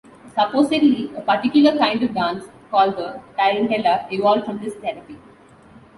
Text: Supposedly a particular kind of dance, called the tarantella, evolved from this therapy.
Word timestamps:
Supposedly 0.35 1.13
a 1.15 1.21
particular 1.21 1.77
kind 1.77 2.01
of 2.01 2.11
dance, 2.15 2.45
called 2.71 2.97
the 2.97 3.21
tarantella, 3.37 4.07
evolved 4.09 4.45
from 4.47 4.57
this 4.57 4.73
therapy. 4.77 5.19